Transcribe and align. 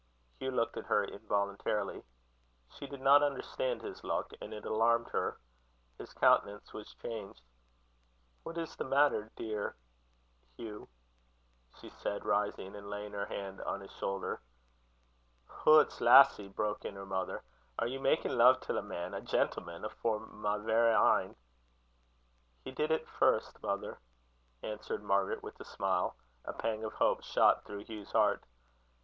Hugh 0.39 0.49
looked 0.49 0.77
at 0.77 0.87
her 0.87 1.03
involuntarily. 1.03 2.01
She 2.71 2.87
did 2.87 3.01
not 3.01 3.21
understand 3.21 3.83
his 3.83 4.03
look, 4.03 4.33
and 4.41 4.51
it 4.51 4.65
alarmed 4.65 5.09
her. 5.09 5.37
His 5.99 6.11
countenance 6.11 6.73
was 6.73 6.95
changed. 6.95 7.43
"What 8.41 8.57
is 8.57 8.75
the 8.75 8.83
matter, 8.83 9.29
dear 9.35 9.75
Hugh?" 10.57 10.89
she 11.79 11.89
said, 11.91 12.25
rising, 12.25 12.75
and 12.75 12.89
laying 12.89 13.11
her 13.13 13.27
hand 13.27 13.61
on 13.61 13.79
his 13.81 13.91
shoulder. 13.91 14.41
"Hoots! 15.45 16.01
lassie," 16.01 16.47
broke 16.47 16.83
in 16.83 16.95
her 16.95 17.05
mother; 17.05 17.43
"are 17.77 17.85
ye 17.85 17.99
makin' 17.99 18.35
love 18.35 18.59
till 18.59 18.79
a 18.79 18.81
man, 18.81 19.13
a 19.13 19.21
gentleman, 19.21 19.85
afore 19.85 20.21
my 20.25 20.57
verra 20.57 20.97
een?" 21.21 21.35
"He 22.65 22.71
did 22.71 22.89
it 22.89 23.07
first, 23.07 23.61
mother," 23.61 23.99
answered 24.63 25.03
Margaret, 25.03 25.43
with 25.43 25.59
a 25.59 25.63
smile. 25.65 26.15
A 26.43 26.53
pang 26.53 26.83
of 26.83 26.93
hope 26.93 27.21
shot 27.23 27.65
through 27.65 27.83
Hugh's 27.83 28.13
heart. 28.13 28.43